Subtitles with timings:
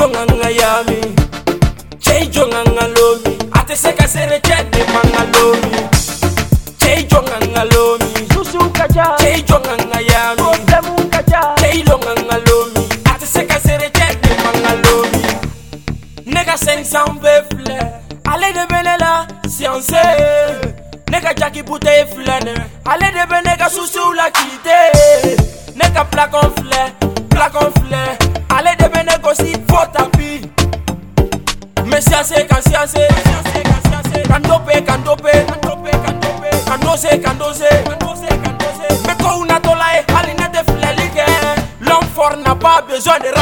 [0.00, 1.00] jonga nga yami
[2.04, 5.76] cei jonga nga lomi ate seka sere cede manga lomi
[6.80, 12.82] cei jonga nga lomi susukaja cei jonga nga yami problemukaja cei longa nga lomi
[13.12, 15.22] ate seka sere cede manga lomi
[16.32, 17.78] ne ka seni san be filɛ
[18.32, 19.14] ale de be ne la
[19.52, 20.06] siyanse
[21.12, 22.56] ne ka jaki buteye filɛ ne
[22.88, 24.80] ale de be ne ka susuw la kite
[25.76, 26.84] ne ka plakɔn filɛ
[27.36, 28.04] plakɔn filɛ
[28.56, 29.52] ale de be ne gosi
[32.20, 33.08] kasiase kasiase
[34.28, 35.32] kandope kandope
[36.66, 37.68] kandose kandose
[39.06, 41.24] meko una tola ye hali ne tɛ filɛli kɛ
[41.80, 43.39] l'homme fort n'a pas besoin de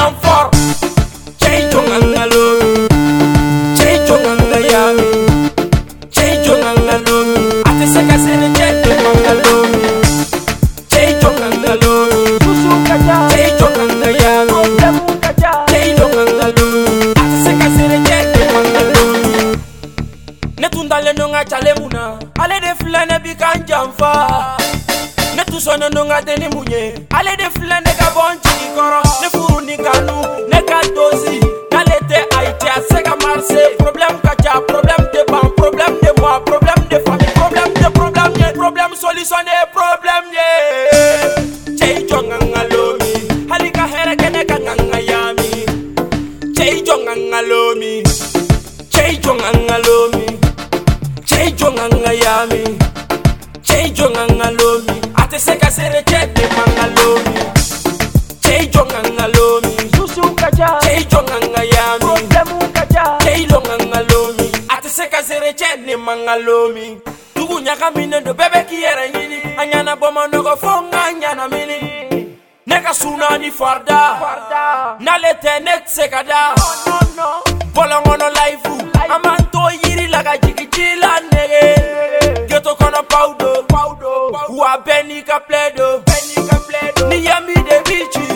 [20.68, 24.10] netunda lenonga calemuna ale de filane bikanjanfa
[25.36, 26.82] ne tusone nonga deni munye
[27.18, 30.16] ale de filane ka bon jigi kɔrɔ ne furu ni kanu
[30.50, 31.40] ne ka dosi
[31.72, 36.20] nale te aite a se ka marse problème ka ca problème de ban problème de
[36.20, 40.46] moi problème de fami problème de problème ye problème solution ye problème ye
[41.78, 43.12] cei jɔnganga lomi
[43.50, 45.50] hali ka hɛrɛ kɛnɛ ka ŋanga yami
[46.56, 48.02] cei jɔnganga lomi
[48.92, 49.97] cei jɔnganga lomi
[51.48, 52.62] chaijonga ngayami
[53.62, 57.34] chaijonga ngalomi ateseka sere chete mangalomi
[58.44, 67.00] chaijonga ngalomi susu kaja chaijonga ngayami problemu kaja chaijonga ngalomi ateseka sere chete mangalomi
[67.34, 72.36] tuku nyaka mine ndo bebe kiera nyini anyana boma ndoko fonga anyana mini
[72.66, 77.28] neka suna ni farda farda nalete netse kada oh, no no
[77.74, 78.92] bolongono live
[84.78, 88.26] abenika pledo benika pledo ni yami de bichi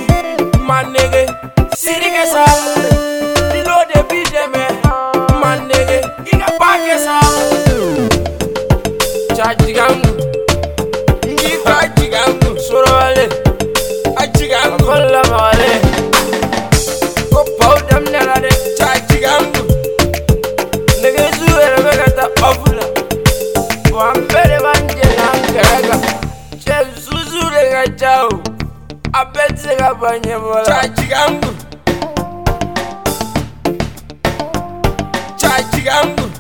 [0.69, 1.27] manege
[1.81, 2.43] sirike sa
[3.53, 4.65] ni lo de bide me
[5.43, 7.17] manege giga pake sa
[9.37, 10.13] chajigangu
[11.33, 13.25] ngi chajigangu sorale
[14.23, 15.62] achigangu kolla vale
[27.91, 28.29] chao
[29.15, 31.51] apetse ka panye mola chachikangu
[35.39, 36.31] chachikangu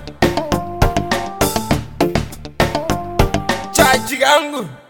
[3.76, 4.81] chachikangu